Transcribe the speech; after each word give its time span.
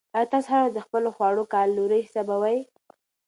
آیا 0.15 0.29
تاسو 0.31 0.47
هره 0.51 0.63
ورځ 0.63 0.73
د 0.75 0.79
خپلو 0.85 1.09
خواړو 1.15 1.43
کالوري 1.53 2.01
حسابوئ؟ 2.07 2.59